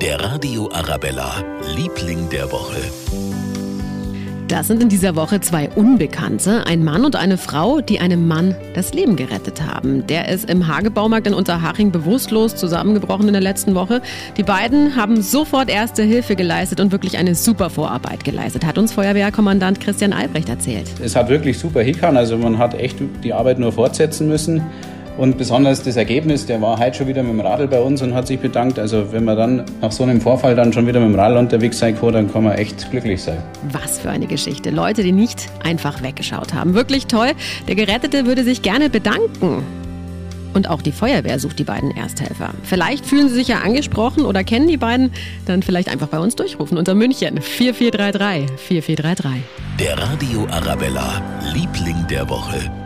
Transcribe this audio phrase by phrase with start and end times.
[0.00, 1.44] Der Radio Arabella,
[1.76, 2.80] Liebling der Woche.
[4.48, 8.54] Das sind in dieser Woche zwei Unbekannte, ein Mann und eine Frau, die einem Mann
[8.74, 10.06] das Leben gerettet haben.
[10.06, 14.00] Der ist im Hagebaumarkt in Unterhaching bewusstlos zusammengebrochen in der letzten Woche.
[14.38, 18.94] Die beiden haben sofort erste Hilfe geleistet und wirklich eine super Vorarbeit geleistet, hat uns
[18.94, 20.90] Feuerwehrkommandant Christian Albrecht erzählt.
[21.04, 24.62] Es hat wirklich super hingehauen, also man hat echt die Arbeit nur fortsetzen müssen.
[25.16, 28.14] Und besonders das Ergebnis, der war heute schon wieder mit dem Radl bei uns und
[28.14, 28.78] hat sich bedankt.
[28.78, 31.78] Also wenn man dann nach so einem Vorfall dann schon wieder mit dem Radl unterwegs
[31.78, 33.38] sein kann, dann kann man echt glücklich sein.
[33.70, 34.70] Was für eine Geschichte.
[34.70, 36.74] Leute, die nicht einfach weggeschaut haben.
[36.74, 37.32] Wirklich toll.
[37.68, 39.64] Der Gerettete würde sich gerne bedanken.
[40.52, 42.50] Und auch die Feuerwehr sucht die beiden Ersthelfer.
[42.62, 45.12] Vielleicht fühlen sie sich ja angesprochen oder kennen die beiden.
[45.46, 49.42] Dann vielleicht einfach bei uns durchrufen unter München 4433 4433.
[49.78, 51.22] Der Radio Arabella,
[51.54, 52.79] Liebling der Woche.